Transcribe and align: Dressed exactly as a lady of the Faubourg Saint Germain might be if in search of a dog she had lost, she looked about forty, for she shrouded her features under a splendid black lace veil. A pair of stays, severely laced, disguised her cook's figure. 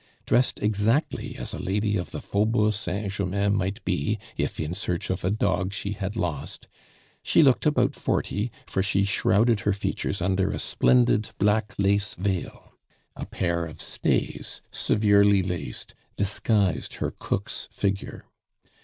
Dressed 0.25 0.59
exactly 0.63 1.35
as 1.37 1.53
a 1.53 1.59
lady 1.59 1.95
of 1.95 2.09
the 2.09 2.21
Faubourg 2.23 2.73
Saint 2.73 3.13
Germain 3.13 3.53
might 3.53 3.85
be 3.85 4.17
if 4.35 4.59
in 4.59 4.73
search 4.73 5.11
of 5.11 5.23
a 5.23 5.29
dog 5.29 5.73
she 5.73 5.91
had 5.91 6.15
lost, 6.15 6.67
she 7.21 7.43
looked 7.43 7.67
about 7.67 7.93
forty, 7.93 8.51
for 8.65 8.81
she 8.81 9.05
shrouded 9.05 9.59
her 9.59 9.73
features 9.73 10.19
under 10.19 10.49
a 10.49 10.57
splendid 10.57 11.29
black 11.37 11.75
lace 11.77 12.15
veil. 12.15 12.73
A 13.15 13.27
pair 13.27 13.67
of 13.67 13.79
stays, 13.79 14.63
severely 14.71 15.43
laced, 15.43 15.93
disguised 16.17 16.95
her 16.95 17.13
cook's 17.19 17.67
figure. 17.71 18.25